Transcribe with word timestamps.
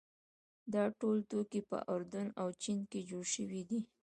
دا 0.73 0.83
ټول 0.99 1.17
توکي 1.29 1.61
په 1.69 1.77
اردن 1.93 2.27
او 2.41 2.47
چین 2.61 2.79
کې 2.91 2.99
جوړ 3.09 3.23
شوي 3.35 3.61
دي. 3.69 3.79